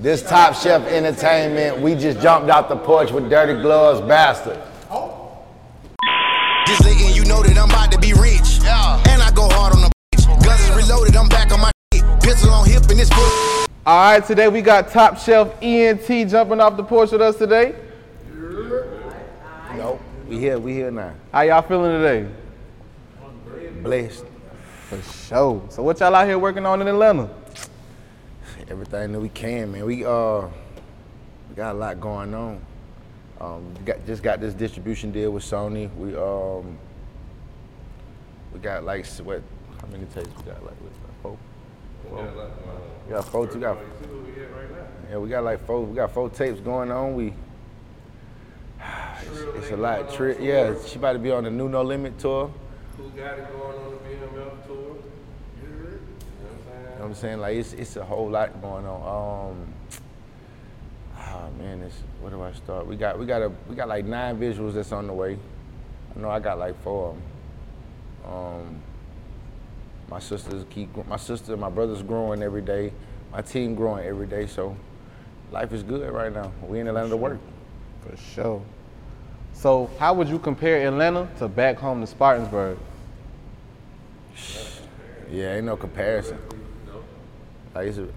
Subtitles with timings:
[0.00, 4.58] This Top Shelf Entertainment, we just jumped out the porch with dirty gloves, bastard.
[6.66, 8.60] Just letting you know that I'm about to be rich.
[8.64, 10.24] And I go hard on the bitch.
[10.42, 12.02] Guns is reloaded, I'm back on my shit.
[12.22, 13.10] Pistol on hip and this.
[13.84, 17.74] All right, today we got Top Shelf ENT jumping off the porch with us today.
[19.74, 21.12] Nope, we here, we here now.
[21.30, 22.26] How y'all feeling today?
[23.82, 24.24] Blessed.
[24.88, 25.62] For sure.
[25.68, 27.28] So what y'all out here working on in Atlanta?
[28.70, 29.84] Everything that we can, man.
[29.84, 30.42] We uh,
[31.48, 32.64] we got a lot going on.
[33.40, 35.92] Um, got, just got this distribution deal with Sony.
[35.96, 36.78] We um,
[38.52, 39.42] we got like what?
[39.80, 40.62] How many tapes we got?
[40.64, 41.38] Like what, four.
[42.08, 42.50] Four.
[43.06, 43.46] We got four.
[43.46, 43.78] We got.
[45.10, 45.84] Yeah, we got like four.
[45.84, 47.14] We got four tapes going on.
[47.14, 47.34] We.
[49.22, 50.10] It's, it's a lot.
[50.14, 52.50] Tri- yeah, she about to be on the new No Limit tour.
[52.96, 54.96] Who got it going on the BMF tour?
[55.60, 55.98] You know You know
[56.96, 57.40] what I'm saying?
[57.40, 59.50] Like it's it's a whole lot going on.
[59.50, 59.74] Um
[61.16, 62.86] ah man, it's where do I start?
[62.86, 65.36] We got we got a we got like nine visuals that's on the way.
[66.14, 68.32] I know I got like four of them.
[68.32, 68.82] Um
[70.08, 72.92] my sisters keep my sister, my brother's growing every day.
[73.32, 74.76] My team growing every day, so
[75.52, 76.52] life is good right now.
[76.66, 77.38] We in Atlanta to work.
[78.02, 78.62] For sure.
[79.52, 82.76] So how would you compare Atlanta to back home to Spartansburg?
[85.30, 86.38] Yeah, ain't no comparison.
[87.74, 88.08] Like it's a,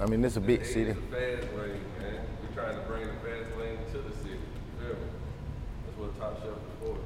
[0.00, 0.90] I mean, it's a big city.
[0.90, 2.20] It's a fast lane, man.
[2.42, 4.38] We trying to bring the fast lane to the city.
[4.78, 4.94] Feel me?
[5.86, 6.96] That's what Top Shelf is for.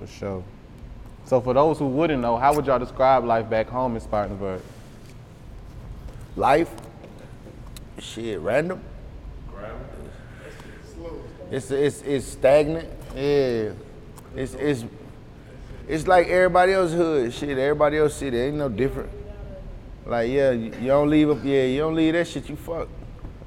[0.00, 0.44] For sure.
[1.24, 4.60] So for those who wouldn't know, how would y'all describe life back home in Spartanburg?
[6.36, 6.70] Life,
[7.98, 8.80] shit, random.
[11.50, 12.88] It's it's it's stagnant.
[13.14, 13.72] Yeah,
[14.36, 14.84] it's it's
[15.88, 17.32] it's like everybody else hood.
[17.32, 19.10] Shit, everybody else city ain't no different.
[20.06, 21.38] Like yeah, you, don't leave up.
[21.44, 22.48] Yeah, you don't leave that shit.
[22.48, 22.88] You fuck.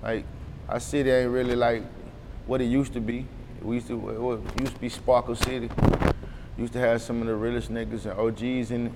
[0.02, 0.25] Like
[0.69, 1.84] our city ain't really like
[2.46, 3.25] what it used to be.
[3.62, 5.69] We used to it used to be Sparkle City.
[6.58, 8.92] Used to have some of the realest niggas and OGs in it.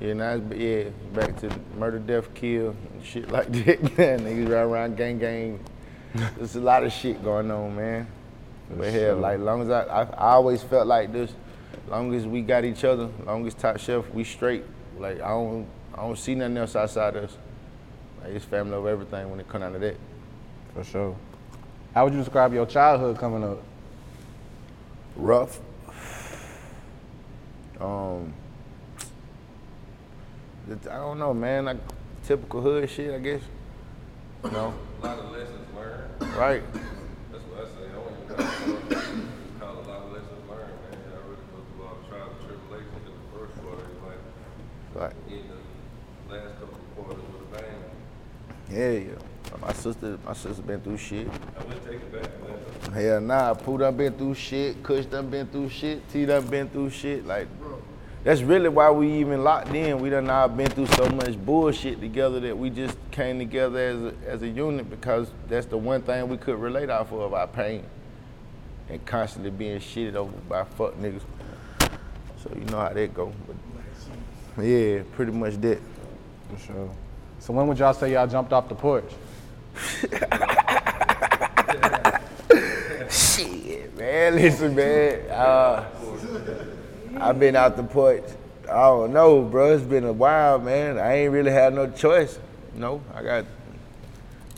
[0.00, 3.82] Yeah, now it's, yeah, back to murder, death, kill, and shit like that.
[3.82, 5.60] Niggas run around gang gang.
[6.36, 8.06] There's a lot of shit going on, man.
[8.70, 11.32] But hell, like long as I, I, I always felt like this.
[11.88, 14.64] Long as we got each other, long as Top Shelf, we straight.
[14.98, 17.36] Like I don't, I don't see nothing else outside us.
[18.22, 19.96] Like it's family over everything when it come down to that.
[20.74, 21.16] For sure.
[21.94, 23.62] How would you describe your childhood coming up?
[25.16, 25.60] Rough.
[27.80, 28.32] Um,
[30.70, 31.66] I don't know, man.
[31.66, 31.76] Like
[32.24, 33.42] typical hood shit, I guess.
[34.44, 36.36] You know, A lot of lessons learned.
[36.36, 36.62] right?
[37.32, 37.88] That's what I say.
[37.92, 41.00] I wouldn't even call it, call it a lot of lessons learned, man.
[41.12, 44.02] I really go through a lot of trials and tribulations in the first quarter of
[44.04, 44.24] life.
[48.70, 49.12] Yeah, yeah.
[49.60, 51.28] My sister, my sister been through shit.
[51.28, 52.92] I take it back, man.
[52.92, 56.68] Hell nah, Pooh done been through shit, Kush done been through shit, T done been
[56.68, 57.26] through shit.
[57.26, 57.46] Like,
[58.24, 60.00] that's really why we even locked in.
[60.00, 64.02] We done all been through so much bullshit together that we just came together as
[64.02, 67.46] a, as a unit because that's the one thing we could relate off of, our
[67.46, 67.84] pain.
[68.88, 71.22] And constantly being shitted over by fuck niggas.
[72.42, 73.32] So you know how that go.
[73.46, 73.56] But
[74.60, 75.78] yeah, pretty much that.
[76.50, 76.90] For sure.
[77.40, 79.10] So when would y'all say y'all jumped off the porch?
[83.10, 85.30] Shit, man, listen, man.
[85.30, 85.84] Uh,
[87.20, 88.24] I've been out the porch.
[88.68, 89.74] I don't know, bro.
[89.74, 90.98] It's been a while, man.
[90.98, 92.38] I ain't really had no choice.
[92.74, 93.44] You know, I got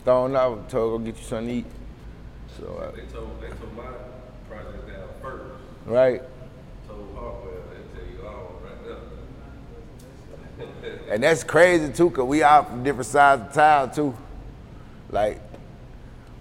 [0.03, 1.65] thrown out, told go get you something to eat.
[2.57, 3.83] So, uh, They told, they told my
[4.49, 5.43] project down first.
[5.85, 6.21] right.
[6.87, 8.95] Told Hartwell, they tell you all right there.
[11.09, 14.15] And that's crazy too, cause we out from different sides of town too.
[15.09, 15.41] Like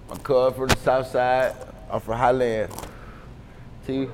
[0.09, 1.55] my cousin from the south side,
[1.91, 2.73] I'm from Highland.
[3.87, 4.09] T,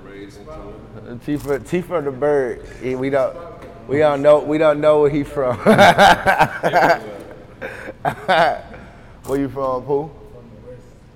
[1.24, 2.66] T for T for the bird.
[2.82, 3.36] We don't
[3.88, 5.56] we don't know we don't know where he from.
[9.24, 10.10] where you from, Pooh?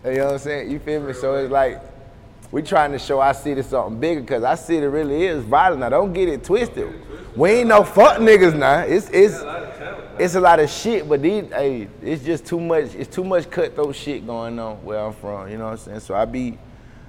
[0.04, 0.70] You know what I'm saying?
[0.70, 1.12] You feel me?
[1.12, 1.82] So it's like
[2.50, 5.80] we trying to show our city something bigger because our city really is violent.
[5.80, 6.94] Now don't get it twisted.
[7.36, 8.80] We ain't no fuck niggas now.
[8.80, 9.42] It's it's
[10.18, 12.94] it's a lot of shit, but these hey, it's just too much.
[12.94, 15.50] It's too much cutthroat shit going on where I'm from.
[15.50, 16.00] You know what I'm saying?
[16.00, 16.58] So I be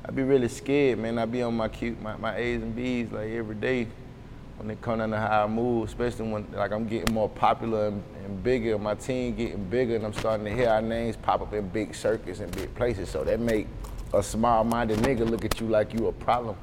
[0.04, 1.18] I be really scared, man.
[1.18, 3.88] I be on my cute my, my A's and B's like every day
[4.58, 7.88] when it come down to how I move, especially when like I'm getting more popular
[7.88, 11.42] and, and bigger, my team getting bigger, and I'm starting to hear our names pop
[11.42, 13.10] up in big circuits and big places.
[13.10, 13.68] So that make
[14.14, 16.58] a small-minded nigga look at you like you a problem,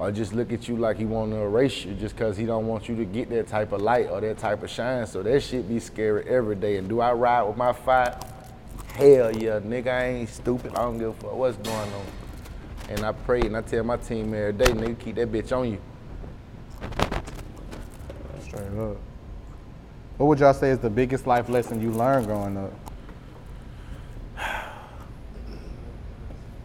[0.00, 2.66] or just look at you like he want to erase you just because he don't
[2.66, 5.06] want you to get that type of light or that type of shine.
[5.06, 6.78] So that shit be scary every day.
[6.78, 8.14] And do I ride with my fight?
[8.94, 10.72] Hell yeah, nigga, I ain't stupid.
[10.72, 12.06] I don't give a fuck what's going on.
[12.88, 15.70] And I pray and I tell my team every day, nigga, keep that bitch on
[15.70, 15.78] you.
[18.42, 18.96] Straight up.
[20.16, 22.72] What would y'all say is the biggest life lesson you learned growing up?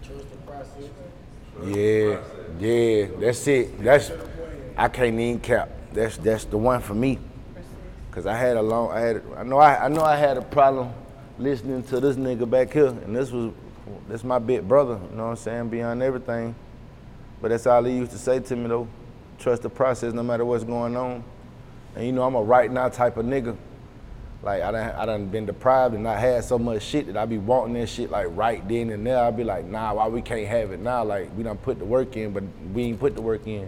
[0.01, 0.89] Trust the process.
[1.65, 2.21] Yeah,
[2.59, 3.83] yeah, that's it.
[3.83, 4.11] That's
[4.77, 5.69] I can't even cap.
[5.93, 7.19] That's that's the one for me.
[8.11, 10.41] Cause I had a long, I had, I know I, I know I had a
[10.41, 10.93] problem
[11.37, 13.53] listening to this nigga back here, and this was,
[14.07, 14.97] this my big brother.
[15.11, 15.69] You know what I'm saying?
[15.69, 16.55] Beyond everything.
[17.41, 18.87] But that's all he used to say to me though.
[19.37, 21.25] Trust the process, no matter what's going on.
[21.95, 23.57] And you know I'm a right now type of nigga.
[24.43, 27.25] Like I done, I done been deprived and I had so much shit that I
[27.25, 29.19] be wanting that shit like right then and there.
[29.23, 31.03] I be like, nah, why we can't have it now?
[31.03, 32.43] Like we done put the work in, but
[32.73, 33.67] we ain't put the work in.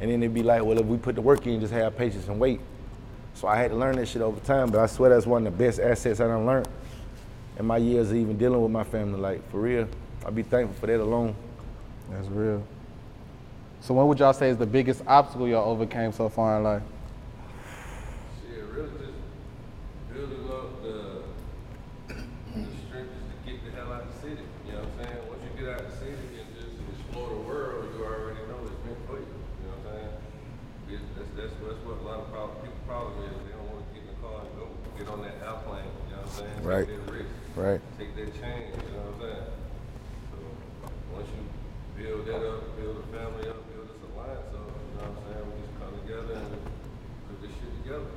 [0.00, 2.26] And then it'd be like, well, if we put the work in, just have patience
[2.28, 2.60] and wait.
[3.34, 5.52] So I had to learn that shit over time, but I swear that's one of
[5.56, 6.68] the best assets I done learned
[7.58, 9.20] in my years of even dealing with my family.
[9.20, 9.88] Like for real,
[10.24, 11.34] I be thankful for that alone.
[12.10, 12.62] That's real.
[13.80, 16.82] So what would y'all say is the biggest obstacle y'all overcame so far in life?
[18.42, 19.12] Shit, really just
[20.12, 21.22] building up the,
[22.08, 22.14] the
[22.86, 24.42] strength just to get the hell out of the city.
[24.66, 25.18] You know what I'm saying?
[25.30, 28.66] Once you get out of the city and just explore the world, you already know
[28.66, 29.30] it's meant for you.
[29.30, 30.10] You know what I'm
[30.90, 30.98] saying?
[30.98, 33.36] It- That's, that's, that's what a lot of problem, people's problem is.
[33.46, 34.64] They don't want to get in the car and go
[34.98, 35.86] get on that airplane.
[35.86, 36.58] You know what I'm saying?
[36.66, 36.86] Right.
[36.90, 37.30] Take that risk.
[37.54, 37.80] Right.
[37.94, 38.74] Take that change.
[38.74, 39.46] You know what I'm saying?
[40.34, 40.36] So
[41.14, 41.42] once you
[41.94, 45.18] build that up, build a family up, build this alliance up, you know what I'm
[45.26, 45.46] saying?
[45.50, 46.50] We just come together and
[47.26, 48.10] put this shit together.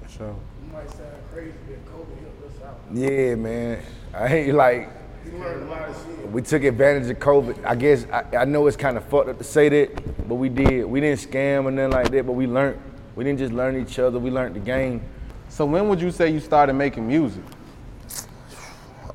[0.17, 0.35] sure.
[0.65, 2.79] You might sound crazy, but COVID helped us out.
[2.93, 3.83] Yeah, man.
[4.13, 4.89] I ain't like.
[5.23, 6.31] He learned a lot of shit.
[6.31, 7.65] We took advantage of COVID.
[7.65, 10.49] I guess I, I know it's kind of fucked up to say that, but we
[10.49, 10.85] did.
[10.85, 12.81] We didn't scam or nothing like that, but we learned.
[13.15, 14.19] We didn't just learn each other.
[14.19, 15.01] We learned the game.
[15.49, 17.43] So when would you say you started making music?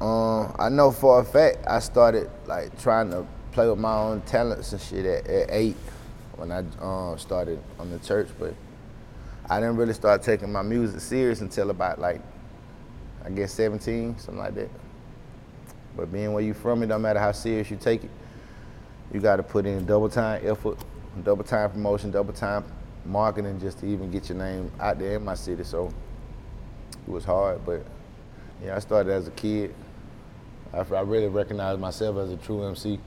[0.01, 4.21] Um, I know for a fact I started like trying to play with my own
[4.23, 5.77] talents and shit at, at eight
[6.37, 8.53] when I um, started on the church, but
[9.49, 12.21] I didn't really start taking my music serious until about like
[13.25, 14.71] I guess 17, something like that.
[15.97, 18.11] But being where you from, it don't matter how serious you take it.
[19.13, 20.79] You got to put in double time effort,
[21.25, 22.65] double time promotion, double time
[23.05, 25.65] marketing just to even get your name out there in my city.
[25.65, 25.93] So
[27.07, 27.85] it was hard, but
[28.65, 29.75] yeah, I started as a kid.
[30.73, 33.01] I, I really recognized myself as a true MC.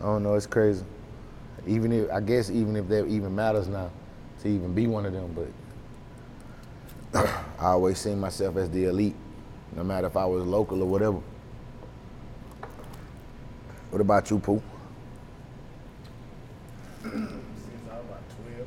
[0.00, 0.84] I don't know, it's crazy.
[1.66, 3.90] Even if I guess even if that even matters now
[4.42, 5.32] to even be one of them,
[7.12, 7.24] but
[7.58, 9.14] I always seen myself as the elite,
[9.76, 11.20] no matter if I was local or whatever.
[13.90, 14.62] What about you, Pooh?
[17.02, 18.22] Since I was about
[18.56, 18.66] 12.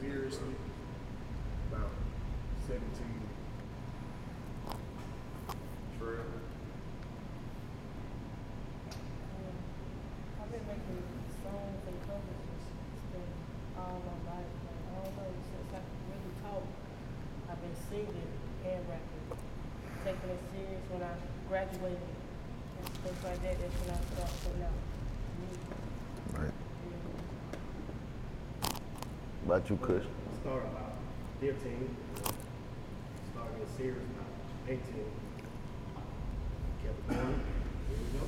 [0.00, 0.54] Seriously,
[1.70, 1.90] about
[2.66, 2.80] 17.
[5.98, 6.20] True.
[10.40, 11.02] I've been making
[11.42, 12.60] songs and covers and
[13.10, 13.28] shit
[13.78, 14.46] all my life.
[14.62, 16.64] Like, I don't know, since I could really talk,
[17.50, 18.30] I've been singing
[18.66, 19.26] and rapping.
[20.04, 21.14] Taking it serious when I
[21.48, 21.98] graduated
[22.78, 23.54] and stuff like that.
[23.60, 24.76] That's when I started putting out
[25.38, 25.62] music.
[26.32, 26.54] Right.
[29.44, 30.06] What about you, Kush?
[30.42, 30.92] Started about
[31.40, 31.96] 15.
[33.32, 34.30] Started getting serious about
[34.68, 34.80] 18.
[36.82, 37.40] Kept going.
[37.88, 38.26] Here we go.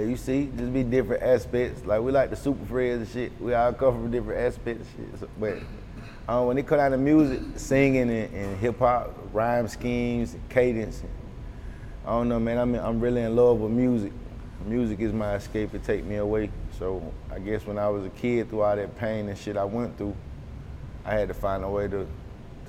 [0.00, 1.84] Hey, you see, just be different aspects.
[1.84, 3.38] Like we like the super friends and shit.
[3.38, 5.20] We all come from different aspects and shit.
[5.20, 5.58] So, but
[6.26, 10.48] um, when it come down to music, singing and, and hip hop, rhyme schemes, and
[10.48, 11.10] cadence, and,
[12.06, 12.56] I don't know, man.
[12.56, 14.12] I'm I'm really in love with music.
[14.64, 16.48] Music is my escape to take me away.
[16.78, 19.64] So I guess when I was a kid, through all that pain and shit I
[19.64, 20.16] went through,
[21.04, 22.06] I had to find a way to,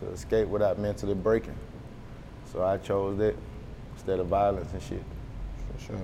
[0.02, 1.56] to escape without mentally breaking.
[2.52, 3.38] So I chose that
[3.94, 5.04] instead of violence and shit.
[5.78, 6.02] For sure.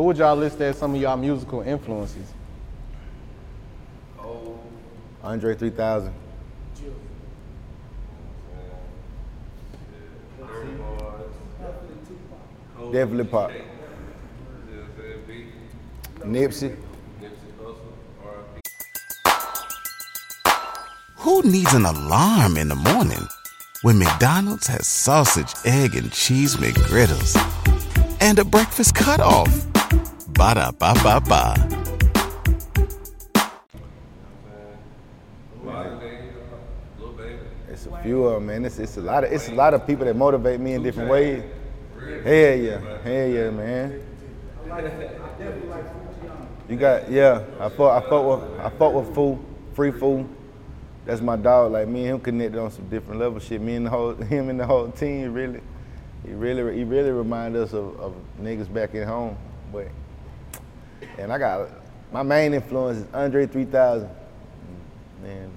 [0.00, 2.32] Who would y'all list as some of y'all musical influences?
[4.18, 4.58] Oh.
[5.22, 6.10] Andre 3000.
[12.90, 13.50] Definitely pop.
[16.20, 16.74] Nipsey.
[21.16, 23.28] Who needs an alarm in the morning
[23.82, 27.36] when McDonald's has sausage, egg, and cheese McGriddles
[28.22, 29.69] and a breakfast cutoff?
[30.40, 31.52] Ba da ba ba ba.
[37.68, 38.64] It's a few of them, man.
[38.64, 41.10] It's, it's a lot of it's a lot of people that motivate me in different
[41.10, 41.42] ways.
[42.24, 44.02] Hell yeah, hell yeah, man.
[46.70, 47.44] You got yeah.
[47.60, 49.38] I fought I fought with I fought with Foo,
[49.74, 50.26] Free Foo.
[51.04, 51.72] That's my dog.
[51.72, 53.60] Like me and him connected on some different level shit.
[53.60, 55.60] Me and the whole him and the whole team really,
[56.24, 59.36] he really he really remind us of, of niggas back at home.
[59.70, 59.88] But
[61.18, 61.68] and I got
[62.12, 64.08] my main influence is Andre 3000.
[65.22, 65.50] Man,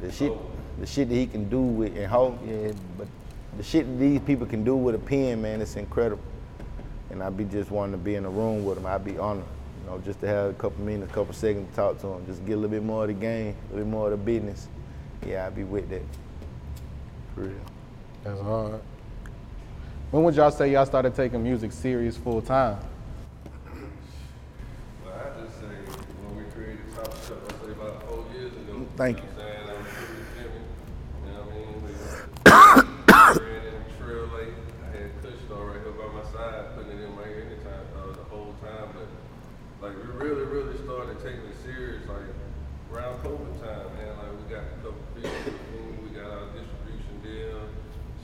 [0.00, 0.32] the shit
[0.78, 3.06] the shit that he can do with and how yeah, but
[3.56, 6.22] the shit that these people can do with a pen, man, it's incredible.
[7.10, 8.86] And I'd be just wanting to be in a room with him.
[8.86, 9.44] I'd be honored,
[9.82, 12.26] you know, just to have a couple minutes, a couple seconds to talk to him,
[12.26, 14.24] just get a little bit more of the game, a little bit more of the
[14.24, 14.68] business.
[15.26, 16.02] Yeah, I'd be with that.
[17.34, 17.52] For real.
[18.24, 18.80] That's hard.
[20.10, 22.78] When would y'all say y'all started taking music serious full time?
[38.62, 38.88] Time.
[38.94, 39.08] But
[39.80, 42.28] like we really, really started taking it serious like
[42.92, 44.16] around COVID time, man.
[44.18, 45.52] Like we got a couple people,
[46.02, 47.60] we got our distribution deal.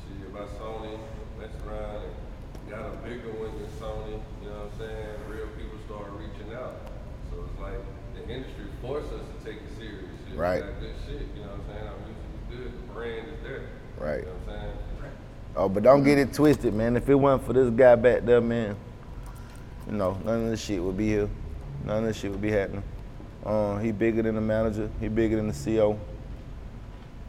[0.05, 0.99] Shit by Sony,
[1.39, 4.21] messed around and got a bigger one than Sony.
[4.43, 5.17] You know what I'm saying?
[5.29, 5.77] Real people
[6.17, 6.77] reaching out.
[7.31, 7.81] So it's like
[8.17, 10.05] the industry forced us to take it serious.
[10.29, 10.61] Shit, Right.
[10.61, 11.21] got good shit.
[11.37, 11.87] You know what I'm saying?
[11.89, 12.73] Our music is good.
[12.89, 13.63] The brand is there.
[13.99, 14.19] Right.
[14.21, 14.73] You know what I'm saying?
[15.59, 16.97] Oh, but don't get it twisted, man.
[16.97, 18.77] If it wasn't for this guy back there, man,
[19.87, 21.29] you know, none of this shit would be here.
[21.87, 22.83] None of this shit would be happening.
[23.45, 24.91] Um, he bigger than the manager.
[25.01, 25.99] He bigger than the CO.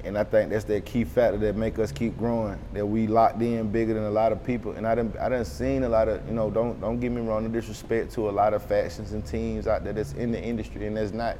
[0.03, 2.59] And I think that's that key factor that make us keep growing.
[2.73, 4.73] That we locked in bigger than a lot of people.
[4.73, 7.21] And I done, I done seen a lot of, you know, don't don't get me
[7.21, 10.41] wrong, no disrespect to a lot of factions and teams out there that's in the
[10.41, 11.37] industry and that's not.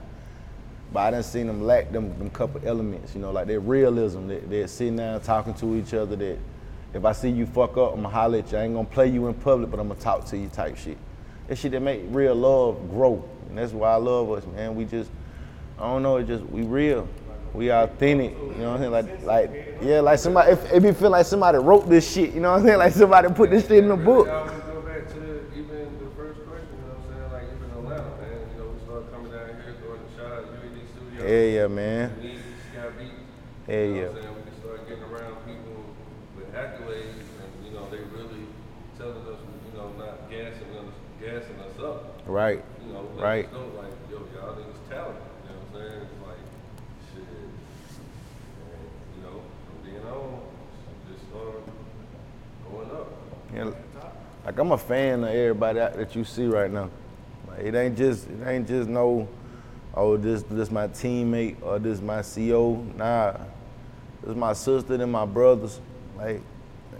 [0.91, 4.27] But I done seen them lack them, them couple elements, you know, like their realism.
[4.27, 6.15] That they're sitting down talking to each other.
[6.15, 6.37] That
[6.93, 8.57] if I see you fuck up, I'ma holler at you.
[8.57, 10.97] I ain't gonna play you in public, but I'ma talk to you type shit.
[11.47, 13.23] That shit that make real love grow.
[13.49, 14.75] And that's why I love us, man.
[14.75, 15.09] We just,
[15.77, 17.07] I don't know, it just, we real.
[17.53, 19.23] We authentic, you know what I'm saying?
[19.23, 22.39] Like, like, yeah, like somebody, if, it be feel like somebody wrote this shit, you
[22.41, 22.77] know what I'm saying?
[22.85, 24.27] Like somebody put this shit in the book.
[24.27, 27.31] I always go back to the, even the first question, you know what I'm saying?
[27.33, 28.39] Like even Atlanta, man.
[28.53, 31.19] You know, we started coming down here, throwing the shout out UAD Studio.
[31.25, 32.13] Yeah, yeah, man.
[32.21, 33.17] We need Scott Beat.
[33.67, 34.07] Yeah, You know yeah.
[34.07, 34.35] what I'm saying?
[34.37, 35.77] We can start getting around people
[36.37, 38.45] with accolades and, you know, they really
[39.01, 42.21] telling us, you know, not gassing us, gassing us up.
[42.27, 42.61] Right.
[42.85, 43.49] You know, Right.
[43.51, 45.25] know, like, yo, y'all niggas talented.
[45.25, 46.01] You know what I'm saying?
[46.05, 46.43] It's like,
[47.13, 47.27] shit.
[47.27, 47.51] And,
[49.15, 49.37] you know,
[49.67, 50.39] from then on,
[51.07, 51.63] just started
[52.67, 52.89] going
[53.49, 53.55] up.
[53.55, 53.71] Yeah,
[54.45, 56.89] like I'm a fan of everybody that you see right now.
[57.47, 59.27] Like, it ain't just it ain't just no,
[59.93, 62.75] oh this this my teammate or this my CO.
[62.95, 63.37] Nah,
[64.23, 65.81] this my sister and my brothers.
[66.17, 66.41] Like,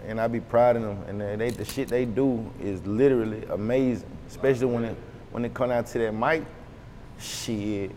[0.06, 1.20] and I be proud of them.
[1.20, 4.10] And they the shit they do is literally amazing.
[4.28, 4.96] Especially when it
[5.30, 6.44] when it come out to that mic,
[7.18, 7.92] shit.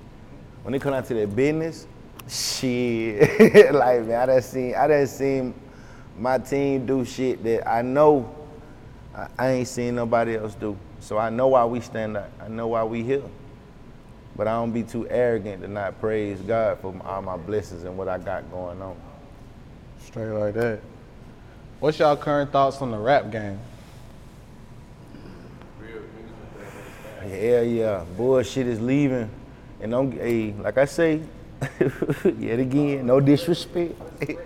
[0.64, 1.88] When it come out to that business,
[2.30, 3.74] shit.
[3.74, 5.54] like man, I done seen I done seen
[6.18, 8.34] my team do shit that I know
[9.16, 10.78] I, I ain't seen nobody else do.
[11.00, 12.32] So I know why we stand up.
[12.40, 13.24] I know why we here.
[14.36, 17.98] But I don't be too arrogant to not praise God for all my blessings and
[17.98, 18.96] what I got going on.
[20.06, 20.80] Straight like that.
[21.80, 23.60] What's y'all current thoughts on the rap game?
[27.28, 28.06] Yeah, yeah.
[28.18, 29.30] Bullshit is leaving.
[29.82, 31.22] And don't hey, like I say,
[32.40, 34.00] yet again, no disrespect.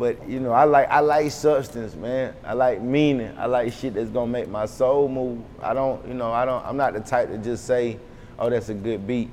[0.00, 2.34] but you know, I like I like substance, man.
[2.42, 3.36] I like meaning.
[3.36, 5.40] I like shit that's gonna make my soul move.
[5.62, 7.98] I don't, you know, I don't I'm not the type to just say,
[8.38, 9.28] oh, that's a good beat.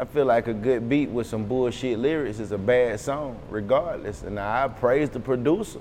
[0.00, 4.22] I feel like a good beat with some bullshit lyrics is a bad song, regardless.
[4.22, 5.78] And I praise the producer.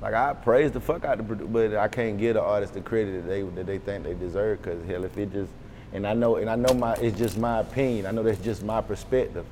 [0.00, 2.80] Like I praise the fuck out the producer, but I can't give the artist the
[2.80, 4.62] credit that they that they think they deserve.
[4.62, 5.50] Cause hell, if it just
[5.92, 8.06] And I know, and I know my it's just my opinion.
[8.06, 9.46] I know that's just my perspective.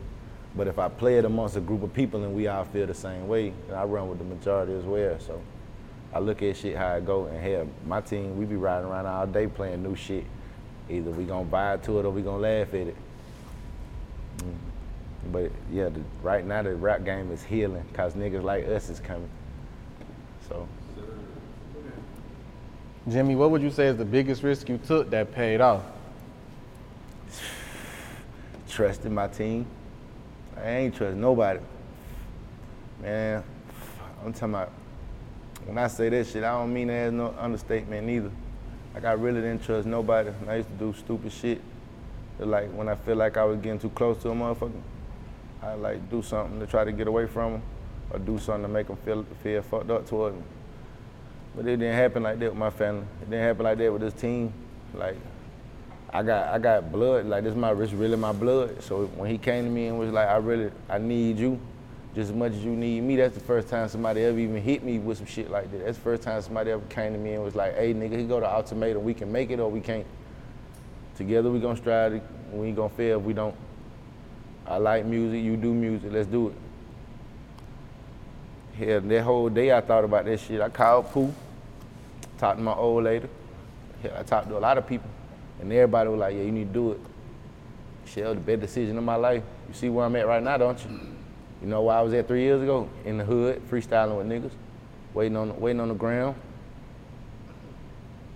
[0.57, 2.95] But if I play it amongst a group of people and we all feel the
[2.95, 5.19] same way, then I run with the majority as well.
[5.19, 5.43] So
[6.13, 9.07] I look at shit how it go, and hell, my team we be riding around
[9.07, 10.25] all day playing new shit.
[10.89, 12.97] Either we gonna vibe to it or we gonna laugh at it.
[14.39, 14.55] Mm.
[15.33, 19.01] But yeah, the, right now the rap game is healing cause niggas like us is
[19.01, 19.31] coming.
[20.49, 20.69] So
[23.09, 25.83] Jimmy, what would you say is the biggest risk you took that paid off?
[28.69, 29.67] trusting my team.
[30.57, 31.61] I ain't trust nobody.
[33.01, 33.43] Man,
[34.25, 34.73] I'm talking about
[35.67, 38.31] when I say that shit, I don't mean that as no understatement neither.
[38.95, 40.31] Like I really didn't trust nobody.
[40.49, 41.61] I used to do stupid shit.
[42.39, 44.81] But like when I feel like I was getting too close to a motherfucker,
[45.63, 47.63] I like do something to try to get away from them,
[48.11, 50.43] or do something to make them feel feel fucked up toward me.
[51.57, 53.07] But it didn't happen like that with my family.
[53.23, 54.53] It didn't happen like that with this team.
[54.93, 55.17] Like
[56.15, 57.27] I got I got blood.
[57.27, 58.83] Like this my it's really my blood.
[58.83, 61.61] So when he came to me and was like, I really I need you
[62.15, 63.17] just as much as you need me.
[63.17, 65.85] That's the first time somebody ever even hit me with some shit like that.
[65.85, 68.25] That's the first time somebody ever came to me and was like, Hey nigga, he
[68.25, 69.03] go to ultimatum.
[69.03, 70.07] We can make it or we can't.
[71.17, 72.23] Together we gonna strive.
[72.53, 73.57] We ain't gonna fail if we don't.
[74.67, 75.43] I like music.
[75.43, 76.13] You do music.
[76.13, 76.55] Let's do it.
[78.79, 80.61] Hell, that whole day I thought about that shit.
[80.61, 81.33] I called Pooh,
[82.39, 83.29] talked to my old lady.
[84.03, 85.09] Hell, I talked to a lot of people,
[85.61, 87.01] and everybody was like, "Yeah, you need to do it."
[88.07, 89.43] Shell, the best decision of my life.
[89.69, 91.01] You see where I'm at right now, don't you?
[91.63, 92.89] You know where I was at three years ago?
[93.05, 94.53] In the hood, freestyling with niggas,
[95.15, 96.37] waiting on waiting on the ground.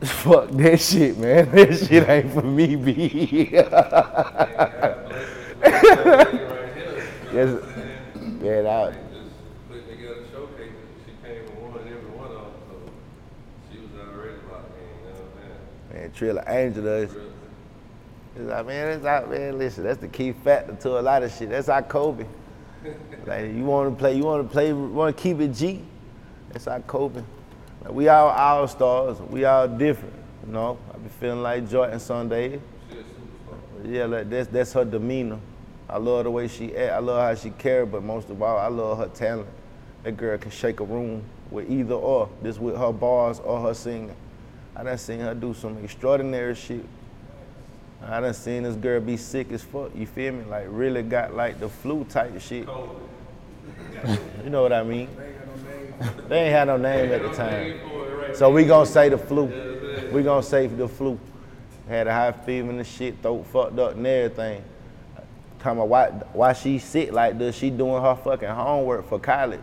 [0.03, 1.51] Fuck that shit, man.
[1.51, 3.49] That shit ain't for me, B.
[3.53, 3.73] yes,
[8.41, 8.95] yeah, that.
[9.69, 10.73] Put together showcases.
[11.05, 12.75] She came and won every one of them, so
[13.73, 14.87] she was already locked in.
[14.87, 16.03] You know what I'm saying?
[16.03, 17.15] Man, Trilla Angel does.
[18.35, 19.59] It's like, man, it's out, man.
[19.59, 21.51] Listen, that's the key factor to a lot of shit.
[21.51, 22.27] That's our Kobe.
[23.27, 25.83] like, you want to play, you want to play, want to keep it G.
[26.51, 27.23] That's our Kobe.
[27.83, 29.21] Like, we all all stars.
[29.21, 30.15] We all different.
[30.47, 32.61] You know, I be feeling like Jordan Sunday.
[33.85, 35.39] Yeah, like that's that's her demeanor.
[35.89, 36.93] I love the way she act.
[36.93, 39.49] I love how she care, but most of all, I love her talent.
[40.03, 43.75] That girl can shake a room with either or, just with her bars or her
[43.75, 44.15] singing.
[44.79, 46.85] I done seen her do some extraordinary shit.
[48.01, 49.91] I done seen this girl be sick as fuck.
[49.93, 50.45] You feel me?
[50.45, 52.69] Like really got like the flu type shit.
[54.45, 55.09] you know what I mean?
[56.29, 57.81] They ain't had no name at the time.
[58.35, 59.47] So we gonna say the flu.
[60.13, 61.19] We gonna say the flu.
[61.89, 64.63] Had a high fever and the shit, throat fucked up and everything.
[65.59, 69.61] Talking about why, why she sick like this, she doing her fucking homework for college.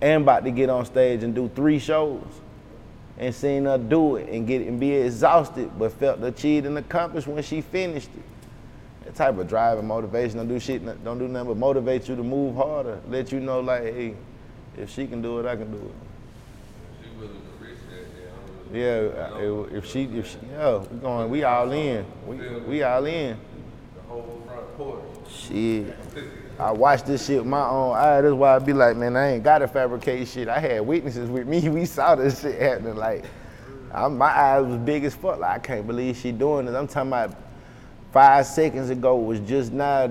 [0.00, 2.22] And about to get on stage and do three shows.
[3.16, 7.28] And seen her do it and get and be exhausted, but felt achieved and accomplished
[7.28, 9.04] when she finished it.
[9.04, 12.16] That type of drive and motivation don't do shit, don't do nothing but motivate you
[12.16, 13.00] to move harder.
[13.08, 14.14] Let you know like, hey,
[14.76, 15.94] if she can do it, I can do it.
[18.72, 19.38] Yeah,
[19.70, 22.04] if she, if she, yeah, we going, we all in.
[22.26, 23.38] We, we all in.
[25.28, 25.96] Shit.
[26.58, 28.20] I watched this shit with my own eye.
[28.20, 30.48] That's why I be like, man, I ain't gotta fabricate shit.
[30.48, 31.68] I had witnesses with me.
[31.74, 32.96] We saw this shit happening.
[32.96, 33.24] Like,
[33.92, 35.40] I, my eyes was big as fuck.
[35.40, 36.74] Like, I can't believe she doing this.
[36.74, 37.36] I'm talking about
[38.12, 40.06] five seconds ago was just now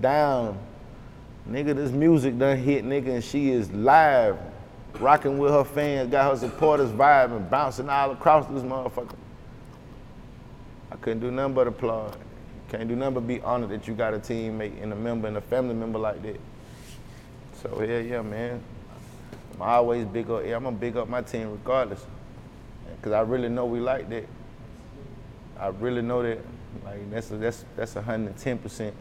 [0.00, 0.58] down.
[1.48, 4.38] Nigga, this music done hit, nigga, and she is live,
[5.00, 9.16] rocking with her fans, got her supporters vibing, bouncing all across this motherfucker.
[10.90, 12.16] I couldn't do nothing but applaud.
[12.72, 15.36] Can't do nothing but be honored that you got a teammate and a member and
[15.36, 16.40] a family member like that.
[17.62, 18.62] So yeah, yeah, man.
[19.54, 20.42] I'm always big up.
[20.46, 22.02] Yeah, I'm gonna big up my team regardless,
[23.02, 24.24] cause I really know we like that.
[25.60, 26.38] I really know that.
[26.82, 28.94] Like that's a, that's that's 110 percent.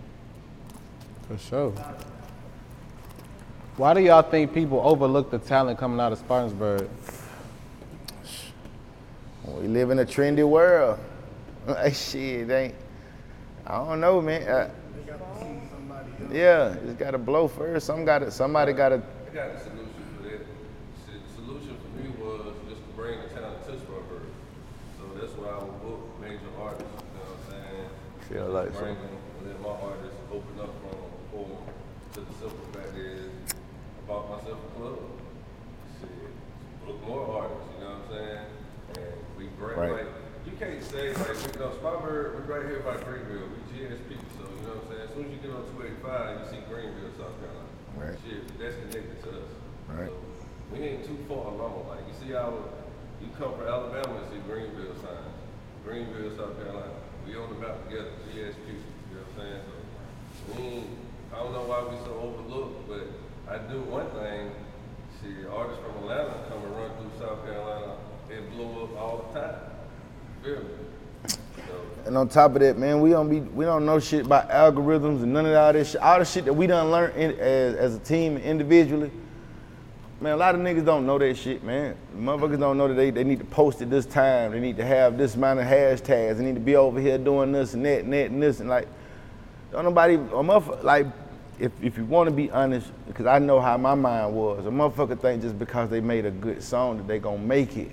[1.29, 1.71] For sure.
[3.77, 6.89] Why do y'all think people overlook the talent coming out of Spartansburg?
[9.45, 10.99] We live in a trendy world.
[11.67, 12.73] Like shit, ain't.
[13.65, 14.43] I don't know, man.
[14.47, 14.69] Uh,
[16.31, 17.85] yeah, it's got to blow first.
[17.85, 18.31] Some got to.
[18.31, 18.95] Somebody got to.
[18.95, 20.39] I got a solution for that.
[21.07, 24.29] The solution for me was just to bring the talent to Spartanburg.
[24.97, 26.83] So that's why I would book major artists.
[26.87, 27.89] You know what I'm saying?
[28.29, 29.01] Feel like bring so.
[29.01, 30.99] them, and let my artists open up from
[31.31, 31.47] for
[32.13, 34.99] to the simple fact is I bought myself a club.
[35.99, 36.31] Shit,
[36.85, 37.67] book more artists.
[37.77, 38.45] You know what I'm saying?
[38.95, 39.91] And we bring Right.
[39.91, 40.11] like
[40.45, 42.35] you can't say like you know Spartanburg.
[42.35, 43.47] We right here by Greenville.
[43.47, 44.19] We GSP.
[44.35, 45.07] So you know what I'm saying?
[45.07, 47.71] As soon as you get on 285, you see Greenville, South Carolina.
[47.95, 48.15] Right.
[48.27, 49.51] Shit, that's connected to us.
[49.87, 50.11] Right.
[50.11, 50.19] So
[50.75, 51.87] we ain't too far along.
[51.87, 52.51] Like you see our,
[53.23, 55.31] you come from Alabama and see Greenville signs.
[55.87, 56.93] Greenville, South Carolina.
[57.23, 59.63] we on the map together, GSP, you know what I'm saying?
[59.65, 60.89] So, we ain't,
[61.33, 63.07] I don't know why we so overlooked, but
[63.49, 64.53] I do one thing,
[65.17, 67.97] see, artists from Atlanta come and run through South Carolina
[68.29, 69.70] and blow up all the time.
[72.05, 75.21] And on top of that, man, we don't be we don't know shit about algorithms
[75.21, 76.01] and none of all this shit.
[76.01, 79.11] All the shit that we done learned in, as, as a team and individually.
[80.19, 81.95] Man, a lot of niggas don't know that shit, man.
[82.15, 84.51] Motherfuckers don't know that they, they need to post it this time.
[84.51, 86.37] They need to have this amount of hashtags.
[86.37, 88.69] They need to be over here doing this and that and that and this and
[88.69, 88.87] like,
[89.71, 91.07] don't nobody, a motherfucker, like,
[91.59, 94.69] if, if you want to be honest, because I know how my mind was, a
[94.69, 97.91] motherfucker think just because they made a good song that they gonna make it.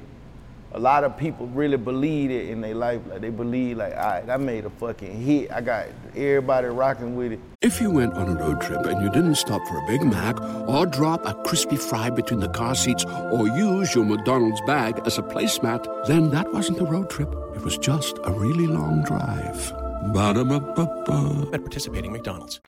[0.73, 3.01] A lot of people really believe it in their life.
[3.09, 5.51] Like they believe, like, all right, I made a fucking hit.
[5.51, 7.41] I got everybody rocking with it.
[7.63, 10.41] If you went on a road trip and you didn't stop for a Big Mac
[10.69, 15.17] or drop a crispy fry between the car seats or use your McDonald's bag as
[15.19, 17.35] a placemat, then that wasn't a road trip.
[17.57, 19.73] It was just a really long drive.
[20.13, 21.49] Ba-da-ba-ba-ba.
[21.55, 22.61] At participating McDonald's.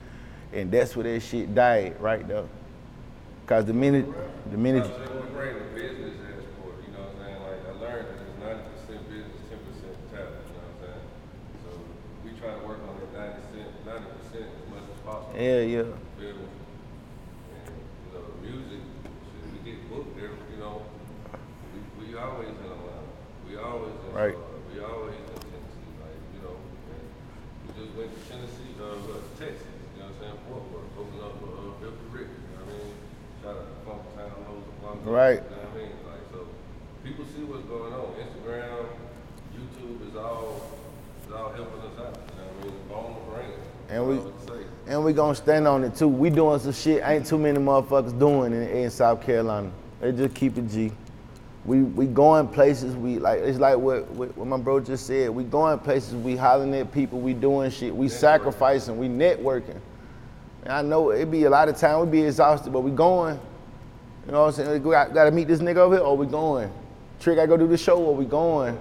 [0.53, 2.45] And that's where that shit died right there.
[3.47, 4.07] Cause the minute,
[4.51, 6.47] the minute, So we bring the business aspect,
[6.87, 7.39] you know what I'm saying?
[7.43, 10.87] Like, I learned that it's ninety percent business, ten percent talent, you know what I'm
[10.87, 11.03] saying?
[11.67, 11.71] So
[12.23, 14.87] we try to work on that ninety percent, ninety percent as much
[15.41, 15.47] possible.
[15.47, 15.83] Yeah, yeah.
[16.19, 16.47] Feel me?
[17.57, 20.83] And, you know, music, shit, we get booked there, you know,
[21.73, 23.05] we, we always in Atlanta.
[23.49, 24.35] We always in Right.
[24.37, 24.69] Florida.
[24.73, 27.05] We always in Tennessee, like, you know, and
[27.65, 29.65] we just went to Tennessee, uh, uh, Texas,
[29.97, 30.39] you know what I'm saying?
[30.47, 32.93] Fort Worth, opened up for, uh, Filthy Rick, you know what I mean?
[33.41, 35.41] Shout out to Funk Town, Lowe's, Long Beach, Right.
[35.41, 35.95] You know what I mean?
[36.05, 36.39] Like, so,
[37.03, 38.07] people see what's going on.
[38.21, 38.85] Instagram,
[39.57, 40.61] YouTube is all,
[41.27, 42.77] is all helping us out, you know what I mean?
[42.93, 43.57] Bone the brain.
[43.89, 44.93] and we, That's all I can say.
[44.93, 46.07] and we gonna stand on it too.
[46.07, 49.69] We doing some shit ain't too many motherfuckers doing in, in South Carolina.
[50.01, 50.93] They just keep it G.
[51.65, 52.95] We we going places.
[52.95, 55.31] We like it's like what, what what my bro just said.
[55.31, 56.15] We going places.
[56.15, 57.19] We hollering at people.
[57.19, 57.95] We doing shit.
[57.95, 58.99] We sacrificing.
[58.99, 59.81] We networking.
[60.63, 61.99] And I know it'd be a lot of time.
[62.03, 63.41] We'd be exhausted, but we going.
[64.27, 64.85] You know what I'm saying?
[64.85, 66.05] We got, got to meet this nigga over here.
[66.05, 66.71] Oh, we going.
[67.19, 68.07] Trick, I go do the show.
[68.07, 68.79] Oh, we going.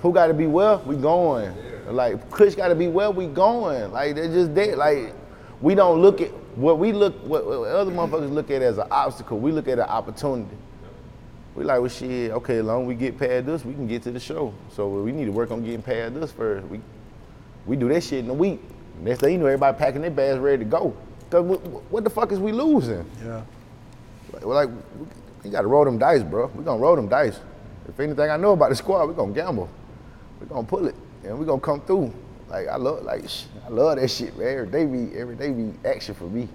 [0.00, 0.82] Who got to be well?
[0.86, 1.54] We going.
[1.88, 3.12] Like Kush got to be well.
[3.12, 3.92] We going.
[3.92, 4.78] Like they're just dead.
[4.78, 5.12] Like
[5.64, 7.14] we don't look at what we look.
[7.24, 9.38] What, what other motherfuckers look at as an obstacle.
[9.38, 10.56] We look at an opportunity.
[11.54, 12.32] We like, well, shit.
[12.32, 14.52] Okay, as long as we get past this, we can get to the show.
[14.70, 16.66] So we need to work on getting past this first.
[16.68, 16.82] We
[17.64, 18.60] we do that shit in a week.
[19.00, 20.94] Next thing you know, everybody packing their bags ready to go.
[21.30, 23.04] Cause what, what the fuck is we losing?
[23.24, 23.42] Yeah.
[24.34, 24.70] Like, we're like,
[25.42, 26.50] we gotta roll them dice, bro.
[26.54, 27.40] We gonna roll them dice.
[27.88, 29.70] If anything I know about the squad, we gonna gamble.
[30.40, 32.12] We gonna pull it, and we gonna come through.
[32.54, 34.46] Like I love, like sh- I love that shit, man.
[34.46, 36.48] Every day be, every day be action for me,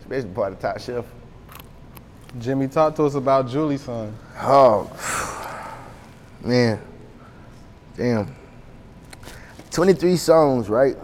[0.00, 1.06] especially part of Top Shelf.
[2.40, 4.12] Jimmy, talk to us about Julie's son.
[4.38, 4.90] Oh,
[6.42, 6.80] man,
[7.96, 8.34] damn.
[9.70, 10.96] 23 songs, right?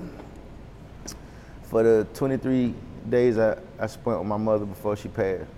[1.70, 2.74] For the 23
[3.08, 5.48] days I, I spent with my mother before she passed.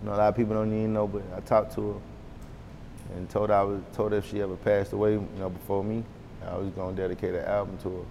[0.00, 3.28] You know, a lot of people don't even know, but I talked to her and
[3.28, 6.04] told her I was told her if she ever passed away, you know, before me,
[6.46, 8.04] I was gonna dedicate an album to her.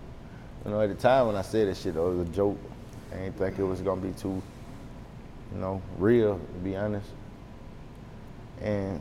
[0.66, 2.58] You know, at the time when I said that shit, it was a joke.
[3.14, 4.42] I didn't think it was gonna be too,
[5.54, 7.08] you know, real, to be honest.
[8.62, 9.00] And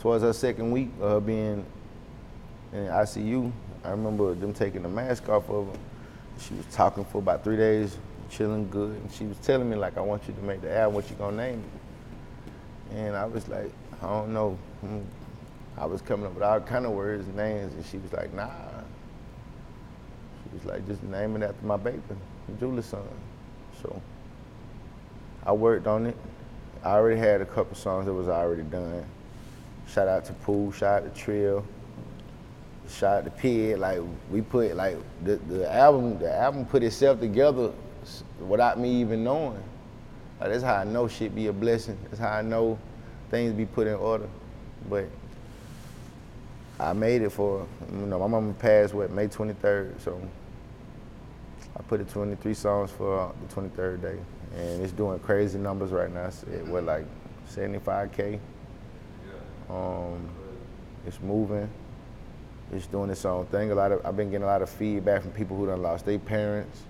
[0.00, 1.64] towards her second week of her being
[2.72, 3.52] in ICU,
[3.84, 5.78] I remember them taking the mask off of her.
[6.40, 7.96] She was talking for about three days,
[8.30, 10.94] chilling good, and she was telling me like, "I want you to make the album.
[10.94, 11.62] What you gonna name
[12.90, 13.70] it?" And I was like,
[14.02, 15.00] "I don't know." Hmm.
[15.78, 18.32] I was coming up with all kind of words and names, and she was like,
[18.34, 18.48] "Nah."
[20.42, 22.02] She was like, "Just name it after my baby,
[22.58, 23.02] Julie's son."
[23.80, 24.02] So
[25.46, 26.16] I worked on it.
[26.84, 29.04] I already had a couple songs that was already done.
[29.86, 31.64] Shout out to Pooh, shout out to Trill,
[32.88, 33.78] shout out to Pig.
[33.78, 37.72] Like we put like the, the album, the album put itself together
[38.40, 39.62] without me even knowing.
[40.40, 41.98] Like, that's how I know shit be a blessing.
[42.04, 42.78] That's how I know
[43.30, 44.28] things be put in order.
[44.88, 45.06] But
[46.80, 50.20] I made it for you know my mama passed what May 23rd, so
[51.76, 54.18] I put it 23 songs for the 23rd day,
[54.56, 56.26] and it's doing crazy numbers right now.
[56.26, 57.04] It's at what like
[57.50, 58.38] 75k.
[59.68, 60.28] Um,
[61.06, 61.68] it's moving.
[62.72, 63.70] It's doing its own thing.
[63.72, 66.06] A lot of I've been getting a lot of feedback from people who done lost
[66.06, 66.82] their parents.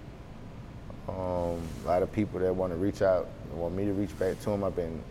[1.09, 4.39] Um, a lot of people that want to reach out, want me to reach back
[4.41, 4.63] to them.
[4.63, 5.03] I've been,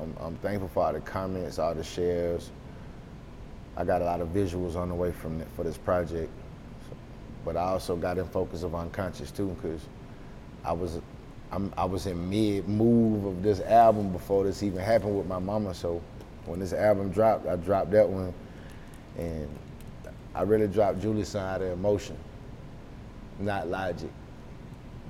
[0.00, 2.50] I'm, I'm thankful for all the comments, all the shares.
[3.76, 6.30] I got a lot of visuals on the way from it for this project,
[6.88, 6.96] So-
[7.44, 9.80] but I also got in focus of unconscious too, because
[10.64, 11.00] I was,
[11.50, 15.38] I'm, I was in mid move of this album before this even happened with my
[15.38, 15.74] mama.
[15.74, 16.00] So
[16.46, 18.34] when this album dropped, I dropped that one,
[19.18, 19.48] and
[20.34, 22.16] I really dropped Julius son out of emotion,
[23.38, 24.10] not logic.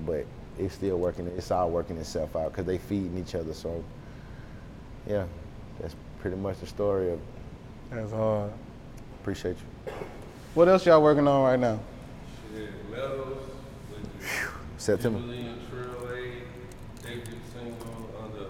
[0.07, 0.27] But
[0.59, 1.27] it's still working.
[1.29, 3.53] It's all working itself out because they feeding each other.
[3.53, 3.85] So,
[5.07, 5.27] yeah,
[5.81, 7.21] that's pretty much the story of.
[7.93, 8.51] That's hard.
[9.21, 9.93] Appreciate you.
[10.55, 11.79] What else y'all working on right now?
[12.49, 13.37] Shit, Meadows,
[14.79, 15.19] September.
[15.21, 15.61] Jubilee and
[16.09, 18.49] A, debut single under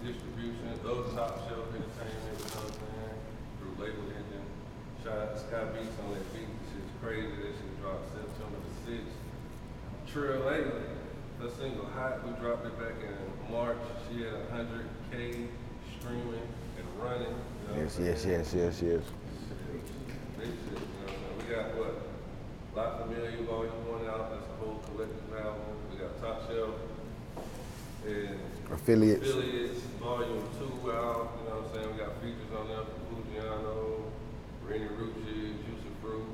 [0.00, 3.20] distribution, those top shelf entertainment, you know what I'm saying?
[3.60, 4.48] Through label engine.
[5.04, 6.48] Shout out to Sky Beats on that beat.
[6.72, 7.36] Shit's crazy.
[7.36, 9.12] That shit dropped September the 6th.
[10.08, 10.64] Trill A,
[11.36, 13.76] the single Hot, we dropped it back in March.
[14.08, 15.48] She had 100K
[16.00, 16.48] streaming
[16.80, 17.36] and running.
[17.76, 19.02] Yes, yes, yes, yes, yes.
[20.38, 21.38] Big shit, you know what I'm saying?
[21.38, 21.94] We got what?
[22.74, 25.74] La Familia Volume 1 out, that's a whole collective album.
[25.90, 26.74] We got Top Shelf
[28.06, 28.38] and
[28.72, 29.28] Affiliates.
[29.28, 31.88] Affiliates Volume 2 out, you know what I'm saying?
[31.92, 34.02] We got features on there from Foogiano,
[34.66, 36.30] Rennie Rucci, Juicy Fruit,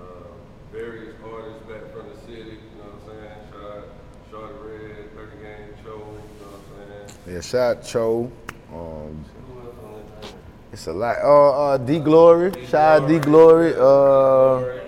[0.00, 0.30] uh,
[0.72, 3.38] various artists back from the city, you know what I'm saying?
[3.50, 3.86] Shout out
[4.30, 7.34] Shorty Red, 30 Gang Cho, you know what I'm saying?
[7.34, 8.30] Yeah, shout out Cho.
[8.72, 10.38] Um, Who else on that thing?
[10.74, 11.16] It's a lot.
[11.22, 12.50] Uh, uh, D Glory.
[12.66, 13.74] Shout out D Glory.
[13.78, 14.80] Uh,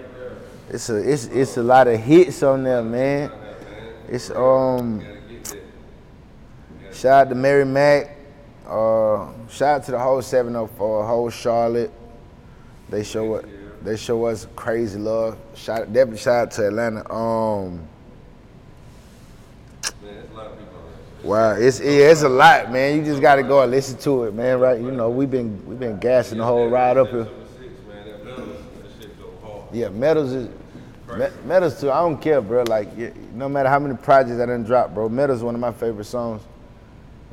[0.69, 3.31] it's a it's it's a lot of hits on there, man.
[4.09, 5.01] It's um.
[6.93, 8.17] Shout out to Mary Mack.
[8.67, 11.93] Uh, shout out to the whole 704, whole Charlotte.
[12.89, 13.45] They show us
[13.83, 15.39] they show us crazy love.
[15.55, 17.13] Shout definitely shout out to Atlanta.
[17.13, 17.87] Um.
[21.27, 22.97] Wow, it's it's a lot, man.
[22.99, 24.61] You just gotta go and listen to it, man.
[24.61, 24.81] Right?
[24.81, 27.29] You know, we've been we've been gassing the whole ride up here.
[29.73, 30.49] Yeah, metals is
[31.17, 31.91] me, metals too.
[31.91, 32.63] I don't care, bro.
[32.63, 32.89] Like
[33.35, 35.09] no matter how many projects I done drop, bro.
[35.09, 36.43] Metals is one of my favorite songs.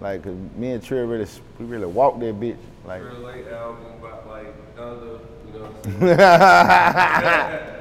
[0.02, 1.28] Like, 'cause me and Trill really
[1.60, 2.58] we really walked that bitch.
[2.86, 6.20] Like, Trill A album about like Donda, you know what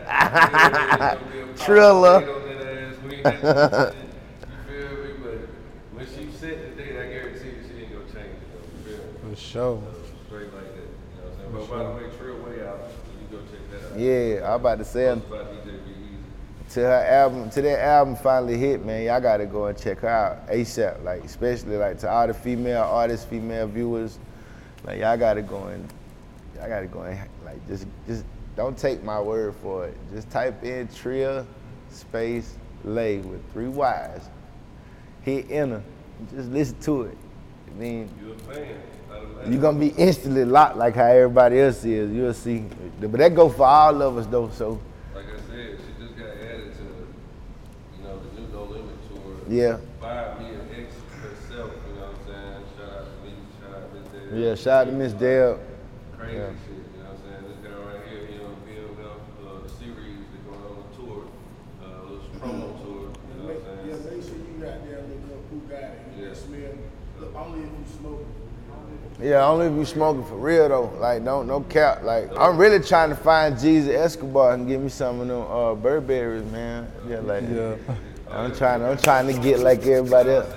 [0.09, 1.57] I'm saying?
[1.57, 2.20] Triller.
[2.20, 3.20] You feel me?
[5.22, 5.38] But
[5.94, 8.48] when she set the date, I guarantee you she ain't gonna change it.
[8.53, 8.90] though.
[8.90, 9.32] You feel me?
[9.32, 9.83] For sure.
[13.94, 15.20] I'm yeah, I about to say
[16.72, 20.09] till her album, to that album finally hit, man, y'all gotta go and check her
[20.09, 21.05] out ASAP.
[21.05, 24.18] Like, especially like to all the female artists, female viewers,
[24.85, 25.87] like y'all gotta go and
[26.57, 28.24] y'all gotta go and like just just
[28.57, 29.96] don't take my word for it.
[30.12, 31.46] Just type in Tria
[31.90, 34.22] space lay with three Y's.
[35.22, 35.83] Hit enter.
[36.35, 37.18] Just listen to it.
[37.68, 38.76] I mean, You a fan?
[39.48, 42.12] You're gonna be instantly locked like how everybody else is.
[42.12, 42.64] You'll see.
[43.01, 44.51] But that go for all of us though.
[44.51, 44.81] So
[45.14, 46.85] Like I said, she just got added to,
[47.98, 49.35] you know, the new No Limit tour.
[49.48, 49.79] Yeah.
[50.01, 52.64] By me and X herself, you know what I'm saying?
[52.79, 54.38] Shout out to me, shout out to Miss Dale.
[54.38, 55.61] yeah, shout out to Miss Dale.
[56.16, 56.46] Crazy Yeah.
[56.62, 57.42] shit, you know what I'm saying?
[57.51, 60.88] This girl right here, you know, build up uh, the series that going on the
[60.94, 61.20] tour,
[61.83, 64.07] uh, little promo tour, you know what I'm Yeah, saying?
[64.07, 65.98] make sure you got there look up who got it.
[66.14, 66.31] You Yeah.
[66.31, 66.75] can smell.
[67.18, 68.27] Look, only if you smoke.
[69.22, 70.92] Yeah, only if you smoking for real though.
[70.98, 72.02] Like don't no cap.
[72.02, 75.74] Like I'm really trying to find Jesus Escobar and give me some of them uh,
[75.74, 76.90] Burberries, man.
[77.08, 77.76] Yeah, like Yeah.
[78.30, 78.82] I'm trying.
[78.82, 80.48] I'm trying to get like everybody else.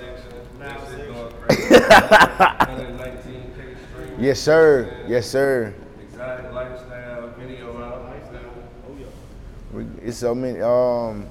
[0.58, 1.74] That shit going crazy.
[1.74, 4.18] 119K streams.
[4.18, 5.04] Yes, sir.
[5.06, 5.74] Yes, sir.
[6.02, 8.02] Exotic lifestyle, video out.
[10.02, 10.60] It's so many.
[10.60, 11.28] Um,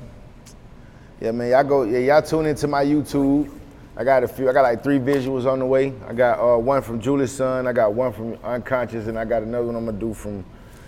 [1.19, 1.49] yeah, man.
[1.49, 1.83] Y'all go.
[1.83, 3.51] Yeah, y'all tune into my YouTube.
[3.97, 4.49] I got a few.
[4.49, 5.93] I got like three visuals on the way.
[6.07, 7.65] I got uh, one from Julius Son.
[7.65, 10.43] I got one from Unconscious, and I got another one I'm gonna do from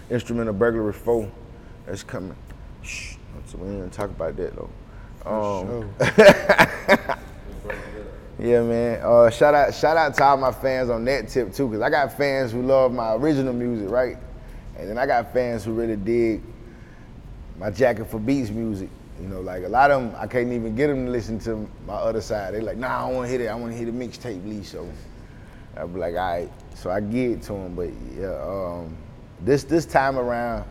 [0.10, 1.32] Instrumental Burglary Four.
[1.86, 2.36] That's coming.
[2.82, 3.16] Shh.
[3.46, 4.70] So we ain't gonna talk about that though.
[5.26, 5.90] Um,
[8.40, 9.02] yeah, man.
[9.02, 11.90] Uh, shout out, shout out to all my fans on that tip too, cause I
[11.90, 14.18] got fans who love my original music, right?
[14.78, 16.42] And then I got fans who really dig
[17.58, 18.90] my jacket for beats music.
[19.22, 21.68] You know, like a lot of them, I can't even get them to listen to
[21.88, 22.54] my other side.
[22.54, 23.48] They're like, nah, I want to hit it.
[23.48, 24.66] I want to hear the mixtape lead.
[24.66, 24.88] So
[25.76, 26.52] I be like, all right.
[26.76, 27.76] So I give it to them.
[27.76, 28.96] But yeah, um,
[29.42, 30.66] this this time around,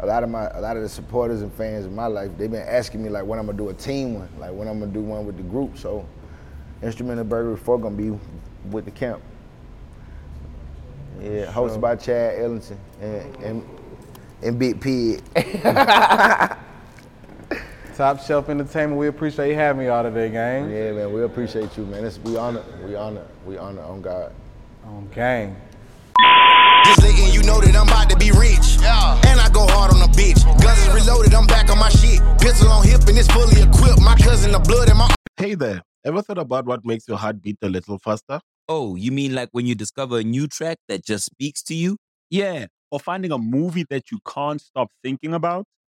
[0.00, 2.50] a lot of my a lot of the supporters and fans in my life, they've
[2.50, 4.92] been asking me like when I'm gonna do a team one, like when I'm gonna
[4.92, 5.78] do one with the group.
[5.78, 6.04] So
[6.82, 8.18] Instrumental Burger Four gonna be
[8.70, 9.22] with the camp.
[11.22, 13.68] Yeah, hosted by Chad Ellington and and,
[14.42, 15.22] and Big Pig.
[17.94, 20.68] Top Shelf Entertainment, we appreciate you having me all today, gang.
[20.68, 22.04] Yeah, man, we appreciate you, man.
[22.04, 24.32] It's, we honor, we honor, we honor on God.
[24.84, 25.56] On gang.
[26.84, 28.82] Just letting you know that I'm about to be rich.
[28.82, 29.20] Yeah.
[29.26, 30.42] And I go hard on a bitch.
[30.60, 32.20] Guns is reloaded, I'm back on my shit.
[32.40, 34.00] Pistol on hip and it's fully equipped.
[34.02, 35.80] My cousin, the blood in my Hey there.
[36.04, 38.40] Ever thought about what makes your heart beat a little faster?
[38.68, 41.96] Oh, you mean like when you discover a new track that just speaks to you?
[42.28, 45.64] Yeah, or finding a movie that you can't stop thinking about?